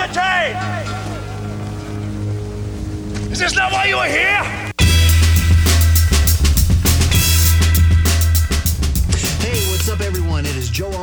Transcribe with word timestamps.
entertained. 0.00 0.58
Is 3.32 3.38
this 3.38 3.54
not 3.54 3.72
why 3.72 3.84
you 3.86 3.96
are 3.96 4.08
here? 4.08 4.69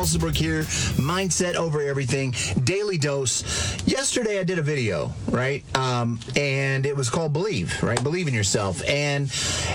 Joe 0.06 0.28
here. 0.28 0.62
Mindset 0.94 1.56
over 1.56 1.82
everything. 1.82 2.32
Daily 2.62 2.98
dose. 2.98 3.42
Yesterday, 3.84 4.38
I 4.38 4.44
did 4.44 4.58
a 4.60 4.62
video, 4.62 5.12
right? 5.28 5.64
Um, 5.76 6.20
and 6.36 6.86
it 6.86 6.96
was 6.96 7.10
called 7.10 7.32
Believe, 7.32 7.82
right? 7.82 8.00
Believe 8.00 8.28
in 8.28 8.34
yourself. 8.34 8.80
And 8.88 9.28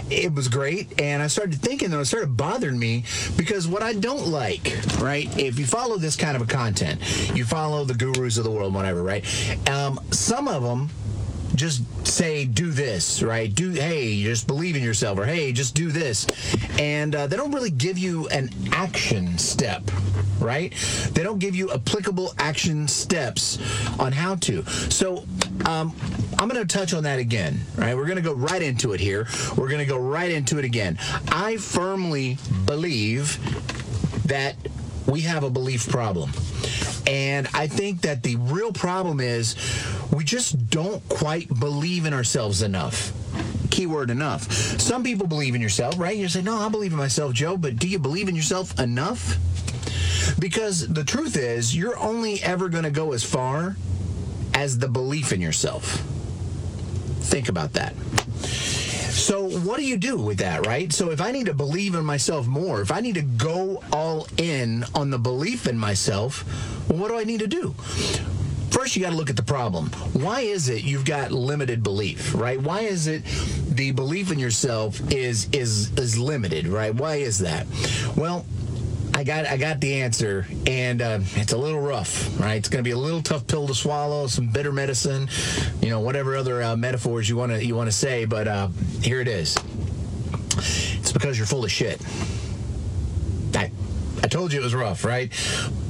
it 0.09 0.33
was 0.33 0.47
great. 0.47 1.01
And 1.01 1.21
I 1.21 1.27
started 1.27 1.55
thinking, 1.55 1.89
though, 1.89 1.99
it 1.99 2.05
started 2.05 2.37
bothering 2.37 2.79
me 2.79 3.03
because 3.35 3.67
what 3.67 3.83
I 3.83 3.93
don't 3.93 4.27
like, 4.27 4.77
right? 4.99 5.27
If 5.37 5.59
you 5.59 5.65
follow 5.65 5.97
this 5.97 6.15
kind 6.15 6.37
of 6.37 6.41
a 6.41 6.47
content, 6.47 7.01
you 7.35 7.43
follow 7.43 7.83
the 7.83 7.93
gurus 7.93 8.37
of 8.37 8.45
the 8.45 8.51
world, 8.51 8.73
whatever, 8.73 9.03
right? 9.03 9.25
Um, 9.69 9.99
some 10.11 10.47
of 10.47 10.63
them 10.63 10.89
just 11.55 11.83
say 12.07 12.45
do 12.45 12.71
this 12.71 13.21
right? 13.21 13.53
Do 13.53 13.71
hey 13.71 14.23
just 14.23 14.47
believe 14.47 14.75
in 14.75 14.83
yourself 14.83 15.17
or 15.19 15.25
hey 15.25 15.51
just 15.51 15.75
do 15.75 15.91
this. 15.91 16.27
And 16.79 17.15
uh, 17.15 17.27
they 17.27 17.37
don't 17.37 17.51
really 17.51 17.69
give 17.69 17.97
you 17.97 18.27
an 18.29 18.49
action 18.71 19.37
step 19.37 19.83
right? 20.39 20.73
They 21.13 21.23
don't 21.23 21.39
give 21.39 21.55
you 21.55 21.71
applicable 21.71 22.33
action 22.37 22.87
steps 22.87 23.59
on 23.99 24.11
how 24.11 24.35
to. 24.35 24.65
So 24.65 25.23
um, 25.65 25.95
i'm 26.39 26.49
going 26.49 26.65
to 26.65 26.65
touch 26.65 26.93
on 26.93 27.03
that 27.03 27.19
again 27.19 27.61
right? 27.77 27.95
We're 27.95 28.05
going 28.05 28.17
to 28.17 28.21
go 28.21 28.33
right 28.33 28.61
into 28.61 28.93
it 28.93 28.99
here. 28.99 29.27
We're 29.57 29.69
going 29.69 29.79
to 29.79 29.85
go 29.85 29.97
right 29.97 30.31
into 30.31 30.59
it 30.59 30.65
again. 30.65 30.97
I 31.29 31.57
firmly 31.57 32.37
believe 32.65 33.39
that 34.27 34.55
we 35.07 35.21
have 35.21 35.43
a 35.43 35.49
belief 35.49 35.87
problem. 35.89 36.31
And 37.13 37.47
I 37.53 37.67
think 37.67 38.01
that 38.01 38.23
the 38.23 38.37
real 38.37 38.73
problem 38.73 39.19
is 39.19 39.55
we 40.11 40.23
just 40.23 40.71
don't 40.71 41.07
quite 41.09 41.47
believe 41.47 42.07
in 42.07 42.13
ourselves 42.13 42.63
enough. 42.63 43.13
Keyword 43.69 44.09
enough. 44.09 44.51
Some 44.51 45.03
people 45.03 45.27
believe 45.27 45.53
in 45.53 45.61
yourself, 45.61 45.99
right? 45.99 46.17
You 46.17 46.27
say, 46.27 46.41
No, 46.41 46.57
I 46.57 46.69
believe 46.69 46.91
in 46.91 46.97
myself, 46.97 47.33
Joe, 47.33 47.55
but 47.55 47.75
do 47.75 47.87
you 47.87 47.99
believe 47.99 48.29
in 48.29 48.35
yourself 48.35 48.79
enough? 48.79 49.37
Because 50.39 50.87
the 50.87 51.03
truth 51.03 51.37
is, 51.37 51.75
you're 51.75 51.99
only 51.99 52.41
ever 52.41 52.67
going 52.67 52.83
to 52.83 52.89
go 52.89 53.13
as 53.13 53.23
far 53.23 53.75
as 54.55 54.79
the 54.79 54.87
belief 54.87 55.31
in 55.31 55.39
yourself. 55.39 56.01
Think 57.21 57.47
about 57.47 57.73
that. 57.73 57.93
So, 59.13 59.47
what 59.47 59.77
do 59.77 59.85
you 59.85 59.97
do 59.97 60.17
with 60.17 60.39
that, 60.39 60.65
right? 60.65 60.91
So, 60.91 61.11
if 61.11 61.21
I 61.21 61.31
need 61.31 61.45
to 61.45 61.53
believe 61.53 61.93
in 61.93 62.03
myself 62.03 62.47
more, 62.47 62.81
if 62.81 62.91
I 62.91 62.99
need 62.99 63.15
to 63.15 63.21
go 63.21 63.81
all 63.91 64.27
in 64.37 64.83
on 64.95 65.11
the 65.11 65.19
belief 65.19 65.67
in 65.67 65.77
myself, 65.77 66.43
well, 66.89 66.97
what 66.97 67.09
do 67.09 67.17
I 67.17 67.23
need 67.23 67.39
to 67.41 67.47
do? 67.47 67.75
First, 68.71 68.95
you 68.95 69.03
got 69.03 69.11
to 69.11 69.15
look 69.15 69.29
at 69.29 69.35
the 69.35 69.43
problem. 69.43 69.89
Why 70.13 70.41
is 70.41 70.67
it 70.67 70.83
you've 70.83 71.05
got 71.05 71.31
limited 71.31 71.83
belief, 71.83 72.33
right? 72.33 72.59
Why 72.59 72.81
is 72.81 73.05
it 73.05 73.23
the 73.69 73.91
belief 73.91 74.31
in 74.31 74.39
yourself 74.39 74.99
is 75.11 75.47
is 75.53 75.91
is 75.97 76.17
limited, 76.17 76.67
right? 76.67 76.93
Why 76.93 77.17
is 77.17 77.37
that? 77.39 77.67
Well, 78.17 78.45
I 79.15 79.23
got 79.23 79.45
I 79.45 79.57
got 79.57 79.79
the 79.79 80.01
answer, 80.01 80.45
and 80.65 81.01
uh, 81.01 81.19
it's 81.35 81.53
a 81.53 81.57
little 81.57 81.79
rough, 81.79 82.39
right? 82.39 82.55
It's 82.55 82.69
going 82.69 82.83
to 82.83 82.87
be 82.87 82.91
a 82.91 82.97
little 82.97 83.21
tough 83.21 83.45
pill 83.47 83.67
to 83.67 83.75
swallow, 83.75 84.27
some 84.27 84.47
bitter 84.47 84.71
medicine, 84.71 85.29
you 85.81 85.89
know, 85.89 85.99
whatever 85.99 86.35
other 86.35 86.63
uh, 86.63 86.75
metaphors 86.75 87.29
you 87.29 87.37
want 87.37 87.51
to 87.51 87.63
you 87.63 87.75
want 87.75 87.87
to 87.87 87.95
say. 87.95 88.25
But 88.25 88.47
uh, 88.47 88.67
here 89.01 89.21
it 89.21 89.27
is. 89.27 89.57
It's 90.57 91.11
because 91.11 91.37
you're 91.37 91.47
full 91.47 91.63
of 91.63 91.71
shit. 91.71 92.01
I 93.55 93.71
I 94.23 94.27
told 94.27 94.51
you 94.51 94.61
it 94.61 94.63
was 94.63 94.75
rough, 94.75 95.05
right? 95.05 95.31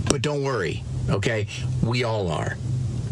But 0.09 0.21
don't 0.21 0.43
worry, 0.43 0.83
okay? 1.09 1.47
We 1.81 2.03
all 2.03 2.29
are. 2.29 2.57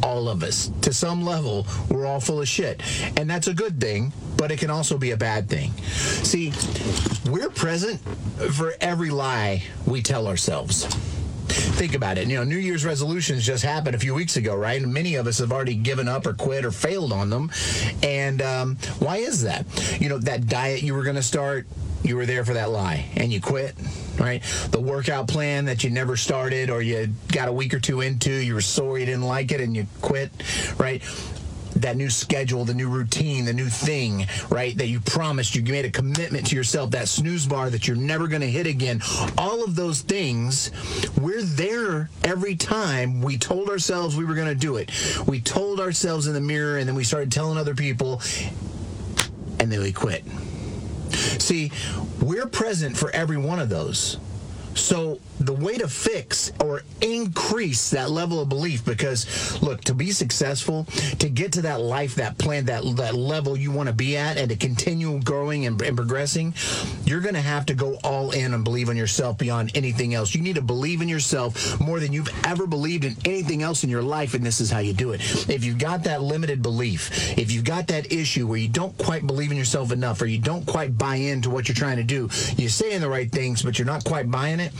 All 0.04 0.30
of 0.30 0.44
us. 0.44 0.72
To 0.82 0.94
some 0.94 1.24
level, 1.24 1.66
we're 1.90 2.06
all 2.06 2.20
full 2.20 2.42
of 2.42 2.48
shit. 2.48 2.82
And 3.18 3.30
that's 3.30 3.48
a 3.48 3.54
good 3.54 3.80
thing, 3.80 4.14
but 4.38 4.52
it 4.52 4.60
can 4.60 4.70
also 4.70 4.98
be 4.98 5.12
a 5.12 5.18
bad 5.18 5.50
thing. 5.50 5.72
See, 6.24 6.54
we're 7.30 7.50
present 7.50 8.00
for 8.54 8.74
every 8.82 9.10
lie 9.10 9.64
we 9.86 10.02
tell 10.02 10.28
ourselves. 10.28 10.88
Think 11.52 11.96
about 11.96 12.18
it. 12.18 12.28
You 12.28 12.38
know, 12.38 12.44
New 12.44 12.58
Year's 12.58 12.86
resolutions 12.86 13.46
just 13.46 13.64
happened 13.64 13.96
a 13.96 14.00
few 14.00 14.14
weeks 14.14 14.38
ago, 14.38 14.56
right? 14.56 14.82
And 14.82 14.94
many 14.94 15.16
of 15.16 15.28
us 15.28 15.40
have 15.40 15.52
already 15.52 15.76
given 15.76 16.08
up 16.08 16.26
or 16.26 16.34
quit 16.34 16.66
or 16.66 16.72
failed 16.72 17.12
on 17.14 17.30
them. 17.30 17.52
And 18.04 18.42
um, 18.42 18.78
why 19.00 19.18
is 19.18 19.44
that? 19.44 19.66
You 20.00 20.10
know, 20.10 20.18
that 20.20 20.48
diet 20.48 20.84
you 20.84 20.94
were 20.94 21.04
going 21.04 21.16
to 21.16 21.24
start, 21.24 21.68
you 22.04 22.16
were 22.16 22.26
there 22.26 22.46
for 22.46 22.54
that 22.54 22.70
lie 22.70 23.06
and 23.16 23.32
you 23.32 23.42
quit, 23.42 23.76
right? 24.20 24.42
The 24.72 24.80
workout 24.80 25.28
plan 25.28 25.66
that 25.66 25.84
you 25.84 25.90
never 25.90 26.18
started 26.18 26.70
or 26.70 26.82
you 26.82 27.10
got 27.32 27.48
a 27.48 27.54
week 27.54 27.74
or 27.74 27.80
two 27.80 28.02
into, 28.02 28.32
you 28.32 28.54
were 28.54 28.62
sore 28.62 28.98
you 28.98 29.06
didn't 29.06 29.24
like 29.24 29.52
it 29.52 29.62
and 29.62 29.76
you 29.76 29.88
quit, 30.02 30.32
right? 30.78 31.04
That 31.82 31.98
new 31.98 32.10
schedule, 32.10 32.66
the 32.66 32.74
new 32.74 32.90
routine, 32.90 33.46
the 33.46 33.54
new 33.54 33.70
thing, 33.70 34.28
right? 34.50 34.78
That 34.78 34.88
you 34.88 35.00
promised, 35.00 35.56
you 35.56 35.64
made 35.64 35.86
a 35.86 35.92
commitment 35.92 36.48
to 36.48 36.56
yourself, 36.56 36.92
that 36.92 37.08
snooze 37.08 37.46
bar 37.48 37.70
that 37.70 37.88
you're 37.88 37.98
never 37.98 38.28
going 38.28 38.42
to 38.42 38.50
hit 38.50 38.68
again. 38.68 39.02
All 39.38 39.64
of 39.64 39.76
those 39.76 40.02
things, 40.02 40.72
we're 41.20 41.44
there 41.44 42.10
every 42.24 42.56
time 42.56 43.22
we 43.22 43.38
told 43.38 43.70
ourselves 43.70 44.16
we 44.16 44.26
were 44.26 44.36
going 44.36 44.48
to 44.48 44.56
do 44.56 44.78
it. 44.78 44.92
We 45.28 45.42
told 45.42 45.80
ourselves 45.80 46.28
in 46.28 46.34
the 46.34 46.42
mirror 46.42 46.78
and 46.78 46.88
then 46.88 46.96
we 46.96 47.04
started 47.04 47.32
telling 47.32 47.58
other 47.58 47.76
people 47.76 48.22
and 49.60 49.72
then 49.72 49.82
we 49.82 49.92
quit. 49.92 50.24
See, 51.12 51.72
we're 52.22 52.48
present 52.48 52.98
for 52.98 53.12
every 53.12 53.38
one 53.38 53.60
of 53.60 53.70
those. 53.70 54.18
So 54.76 55.20
the 55.42 55.54
way 55.54 55.78
to 55.78 55.88
fix 55.88 56.52
or 56.64 56.84
increase 57.02 57.90
that 57.90 58.12
level 58.12 58.40
of 58.40 58.50
belief, 58.50 58.86
because 58.86 59.62
look, 59.62 59.82
to 59.82 59.94
be 59.94 60.12
successful, 60.12 60.86
to 61.20 61.30
get 61.30 61.52
to 61.54 61.62
that 61.64 61.82
life, 61.82 62.16
that 62.16 62.38
plan, 62.38 62.66
that 62.66 62.84
that 62.98 63.16
level 63.16 63.58
you 63.58 63.72
want 63.72 63.88
to 63.88 63.94
be 63.94 64.16
at, 64.18 64.38
and 64.38 64.50
to 64.50 64.56
continue 64.56 65.20
growing 65.22 65.66
and, 65.66 65.82
and 65.82 65.98
progressing, 65.98 66.54
you're 67.06 67.22
going 67.22 67.34
to 67.34 67.42
have 67.42 67.66
to 67.66 67.74
go 67.74 67.98
all 68.04 68.32
in 68.32 68.54
and 68.54 68.64
believe 68.64 68.90
in 68.90 68.98
yourself 68.98 69.38
beyond 69.38 69.72
anything 69.76 70.14
else. 70.14 70.36
You 70.36 70.42
need 70.42 70.56
to 70.56 70.62
believe 70.62 71.02
in 71.02 71.10
yourself 71.10 71.80
more 71.80 72.00
than 72.00 72.14
you've 72.14 72.30
ever 72.46 72.68
believed 72.68 73.04
in 73.04 73.16
anything 73.26 73.64
else 73.64 73.84
in 73.84 73.90
your 73.90 74.04
life, 74.04 74.36
and 74.36 74.46
this 74.46 74.62
is 74.62 74.70
how 74.70 74.80
you 74.80 74.94
do 74.94 75.12
it. 75.12 75.22
If 75.50 75.66
you've 75.66 75.80
got 75.80 76.04
that 76.04 76.22
limited 76.22 76.62
belief, 76.62 77.38
if 77.38 77.52
you've 77.52 77.64
got 77.64 77.88
that 77.88 78.12
issue 78.12 78.48
where 78.48 78.60
you 78.60 78.68
don't 78.68 78.96
quite 79.00 79.26
believe 79.26 79.52
in 79.52 79.58
yourself 79.58 79.92
enough, 79.92 80.22
or 80.22 80.28
you 80.28 80.40
don't 80.40 80.68
quite 80.68 80.98
buy 80.98 81.16
into 81.16 81.50
what 81.50 81.68
you're 81.68 81.76
trying 81.76 81.98
to 81.98 82.04
do, 82.04 82.30
you're 82.58 82.70
saying 82.70 83.02
the 83.02 83.10
right 83.10 83.32
things, 83.32 83.64
but 83.64 83.80
you're 83.80 83.86
not 83.88 84.04
quite 84.04 84.30
buying 84.30 84.60
it. 84.60 84.72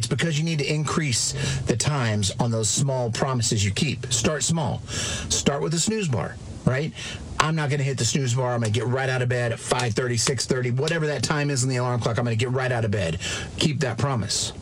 It's 0.00 0.06
because 0.06 0.38
you 0.38 0.46
need 0.46 0.60
to 0.60 0.64
increase 0.64 1.32
the 1.66 1.76
times 1.76 2.32
on 2.40 2.50
those 2.50 2.70
small 2.70 3.10
promises 3.10 3.62
you 3.62 3.70
keep. 3.70 4.10
Start 4.10 4.42
small. 4.42 4.78
Start 4.88 5.60
with 5.60 5.74
a 5.74 5.78
snooze 5.78 6.08
bar, 6.08 6.36
right? 6.64 6.94
I'm 7.38 7.54
not 7.54 7.68
going 7.68 7.80
to 7.80 7.84
hit 7.84 7.98
the 7.98 8.06
snooze 8.06 8.32
bar. 8.32 8.54
I'm 8.54 8.60
going 8.60 8.72
to 8.72 8.80
get 8.80 8.88
right 8.88 9.10
out 9.10 9.20
of 9.20 9.28
bed 9.28 9.52
at 9.52 9.58
5:30, 9.58 10.14
6:30, 10.14 10.76
whatever 10.78 11.06
that 11.08 11.22
time 11.22 11.50
is 11.50 11.64
in 11.64 11.68
the 11.68 11.76
alarm 11.76 12.00
clock. 12.00 12.16
I'm 12.16 12.24
going 12.24 12.34
to 12.34 12.42
get 12.42 12.50
right 12.50 12.72
out 12.72 12.86
of 12.86 12.90
bed. 12.90 13.18
Keep 13.58 13.80
that 13.80 13.98
promise. 13.98 14.54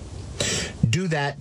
Do 0.90 1.06
that 1.06 1.38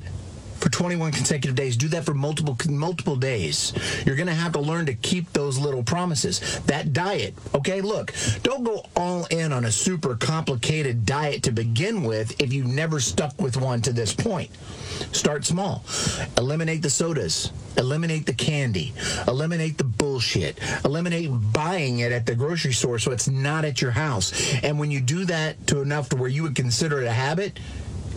21 0.77 1.11
consecutive 1.11 1.55
days. 1.55 1.75
Do 1.75 1.87
that 1.87 2.05
for 2.05 2.13
multiple 2.13 2.55
multiple 2.69 3.15
days. 3.15 3.73
You're 4.05 4.15
going 4.15 4.27
to 4.27 4.33
have 4.35 4.51
to 4.51 4.59
learn 4.59 4.85
to 4.85 4.93
keep 4.93 5.33
those 5.33 5.57
little 5.57 5.81
promises. 5.81 6.59
That 6.67 6.93
diet, 6.93 7.33
okay? 7.55 7.81
Look, 7.81 8.13
don't 8.43 8.63
go 8.63 8.85
all 8.95 9.25
in 9.31 9.51
on 9.51 9.65
a 9.65 9.71
super 9.71 10.15
complicated 10.15 11.03
diet 11.03 11.41
to 11.43 11.51
begin 11.51 12.03
with 12.03 12.39
if 12.39 12.53
you 12.53 12.63
never 12.63 12.99
stuck 12.99 13.41
with 13.41 13.57
one 13.57 13.81
to 13.81 13.91
this 13.91 14.13
point. 14.13 14.51
Start 15.13 15.45
small. 15.45 15.83
Eliminate 16.37 16.83
the 16.83 16.91
sodas. 16.91 17.51
Eliminate 17.75 18.27
the 18.27 18.33
candy. 18.33 18.93
Eliminate 19.27 19.79
the 19.79 19.83
bullshit. 19.83 20.59
Eliminate 20.85 21.31
buying 21.53 21.99
it 21.99 22.11
at 22.11 22.27
the 22.27 22.35
grocery 22.35 22.73
store 22.73 22.99
so 22.99 23.11
it's 23.11 23.27
not 23.27 23.65
at 23.65 23.81
your 23.81 23.91
house. 23.91 24.53
And 24.63 24.77
when 24.77 24.91
you 24.91 25.01
do 25.01 25.25
that 25.25 25.65
to 25.67 25.81
enough 25.81 26.09
to 26.09 26.17
where 26.17 26.29
you 26.29 26.43
would 26.43 26.55
consider 26.55 27.01
it 27.01 27.07
a 27.07 27.11
habit, 27.11 27.59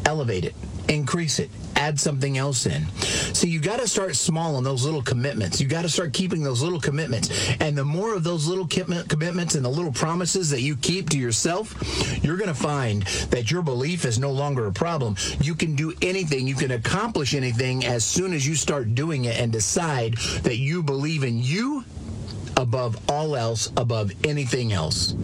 elevate 0.05 0.45
it, 0.45 0.55
increase 0.89 1.39
it, 1.39 1.51
add 1.77 1.99
something 1.99 2.37
else 2.37 2.67
in. 2.67 2.87
So 3.33 3.47
you 3.47 3.61
got 3.61 3.81
to 3.81 3.89
start 3.89 4.17
small 4.17 4.57
on 4.57 4.65
those 4.65 4.85
little 4.85 5.03
commitments. 5.03 5.61
You 5.61 5.67
got 5.67 5.83
to 5.83 5.89
start 5.89 6.13
keeping 6.13 6.43
those 6.43 6.63
little 6.63 6.81
commitments. 6.81 7.31
And 7.61 7.77
the 7.77 7.85
more 7.85 8.15
of 8.15 8.23
those 8.23 8.47
little 8.47 8.67
commitments 8.67 9.55
and 9.55 9.65
the 9.65 9.71
little 9.71 9.93
promises 9.93 10.51
that 10.51 10.61
you 10.61 10.77
keep 10.77 11.11
to 11.11 11.19
yourself, 11.19 11.75
you're 12.23 12.37
going 12.37 12.49
to 12.49 12.55
find 12.55 13.03
that 13.31 13.51
your 13.51 13.63
belief 13.63 14.05
is 14.05 14.19
no 14.19 14.31
longer 14.31 14.67
a 14.67 14.73
problem. 14.73 15.17
You 15.41 15.55
can 15.55 15.75
do 15.75 15.95
anything, 16.03 16.47
you 16.47 16.55
can 16.55 16.73
accomplish 16.73 17.35
anything 17.35 17.85
as 17.87 18.05
soon 18.05 18.33
as 18.35 18.47
you 18.47 18.55
start 18.55 18.95
doing 18.95 19.25
it 19.25 19.39
and 19.39 19.51
decide 19.51 20.17
that 20.43 20.59
you 20.59 20.83
believe 20.83 21.25
in 21.25 21.43
you 21.43 21.85
above 22.57 22.99
all 23.09 23.37
else, 23.37 23.73
above 23.77 24.13
anything 24.25 24.73
else. 24.73 25.15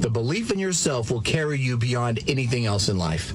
The 0.00 0.10
belief 0.10 0.50
in 0.50 0.58
yourself 0.58 1.10
will 1.10 1.20
carry 1.20 1.58
you 1.58 1.76
beyond 1.76 2.20
anything 2.28 2.66
else 2.66 2.88
in 2.88 2.98
life. 2.98 3.32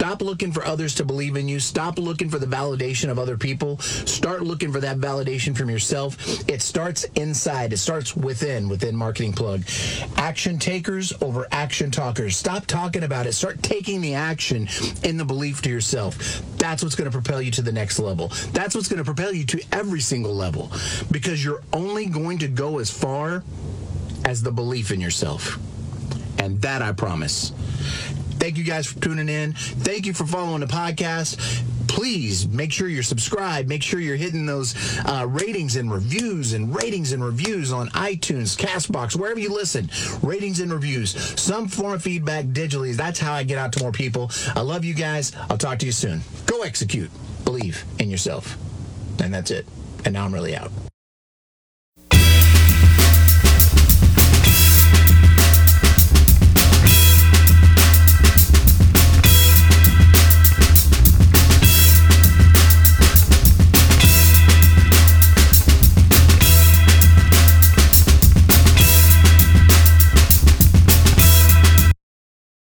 Stop 0.00 0.22
looking 0.22 0.50
for 0.50 0.64
others 0.64 0.94
to 0.94 1.04
believe 1.04 1.36
in 1.36 1.46
you. 1.46 1.60
Stop 1.60 1.98
looking 1.98 2.30
for 2.30 2.38
the 2.38 2.46
validation 2.46 3.10
of 3.10 3.18
other 3.18 3.36
people. 3.36 3.76
Start 3.80 4.40
looking 4.40 4.72
for 4.72 4.80
that 4.80 4.96
validation 4.96 5.54
from 5.54 5.68
yourself. 5.68 6.16
It 6.48 6.62
starts 6.62 7.04
inside. 7.16 7.74
It 7.74 7.76
starts 7.76 8.16
within, 8.16 8.70
within 8.70 8.96
Marketing 8.96 9.34
Plug. 9.34 9.62
Action 10.16 10.58
takers 10.58 11.12
over 11.20 11.46
action 11.52 11.90
talkers. 11.90 12.34
Stop 12.34 12.64
talking 12.64 13.02
about 13.02 13.26
it. 13.26 13.34
Start 13.34 13.62
taking 13.62 14.00
the 14.00 14.14
action 14.14 14.70
in 15.04 15.18
the 15.18 15.24
belief 15.26 15.60
to 15.62 15.68
yourself. 15.68 16.16
That's 16.56 16.82
what's 16.82 16.94
going 16.94 17.10
to 17.10 17.14
propel 17.14 17.42
you 17.42 17.50
to 17.50 17.62
the 17.62 17.70
next 17.70 17.98
level. 17.98 18.28
That's 18.52 18.74
what's 18.74 18.88
going 18.88 19.00
to 19.00 19.04
propel 19.04 19.34
you 19.34 19.44
to 19.44 19.62
every 19.70 20.00
single 20.00 20.34
level 20.34 20.72
because 21.10 21.44
you're 21.44 21.62
only 21.74 22.06
going 22.06 22.38
to 22.38 22.48
go 22.48 22.78
as 22.78 22.90
far 22.90 23.44
as 24.24 24.42
the 24.42 24.50
belief 24.50 24.92
in 24.92 24.98
yourself. 24.98 25.58
And 26.38 26.58
that 26.62 26.80
I 26.80 26.92
promise. 26.92 27.52
Thank 28.40 28.56
you 28.56 28.64
guys 28.64 28.86
for 28.86 28.98
tuning 29.00 29.28
in. 29.28 29.52
Thank 29.52 30.06
you 30.06 30.14
for 30.14 30.24
following 30.24 30.60
the 30.60 30.66
podcast. 30.66 31.38
Please 31.88 32.48
make 32.48 32.72
sure 32.72 32.88
you're 32.88 33.02
subscribed. 33.02 33.68
Make 33.68 33.82
sure 33.82 34.00
you're 34.00 34.16
hitting 34.16 34.46
those 34.46 34.74
uh, 35.00 35.26
ratings 35.28 35.76
and 35.76 35.92
reviews 35.92 36.54
and 36.54 36.74
ratings 36.74 37.12
and 37.12 37.22
reviews 37.22 37.70
on 37.72 37.90
iTunes, 37.90 38.56
Castbox, 38.56 39.14
wherever 39.14 39.38
you 39.38 39.52
listen. 39.52 39.90
Ratings 40.22 40.60
and 40.60 40.72
reviews. 40.72 41.10
Some 41.38 41.68
form 41.68 41.92
of 41.92 42.02
feedback 42.02 42.46
digitally. 42.46 42.96
That's 42.96 43.20
how 43.20 43.34
I 43.34 43.42
get 43.42 43.58
out 43.58 43.72
to 43.74 43.82
more 43.82 43.92
people. 43.92 44.30
I 44.56 44.60
love 44.60 44.84
you 44.84 44.94
guys. 44.94 45.32
I'll 45.50 45.58
talk 45.58 45.78
to 45.80 45.86
you 45.86 45.92
soon. 45.92 46.22
Go 46.46 46.62
execute. 46.62 47.10
Believe 47.44 47.84
in 47.98 48.08
yourself. 48.08 48.56
And 49.20 49.34
that's 49.34 49.50
it. 49.50 49.66
And 50.06 50.14
now 50.14 50.24
I'm 50.24 50.32
really 50.32 50.56
out. 50.56 50.72